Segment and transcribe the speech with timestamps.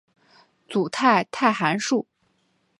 [0.67, 2.07] 组态态函数。